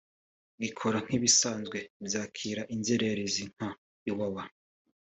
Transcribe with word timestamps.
gikora 0.61 0.97
nk’ibisanzwe 1.05 1.77
byakira 2.05 2.61
inzererezi 2.73 3.43
nka 3.53 3.69
Iwawa 4.09 4.43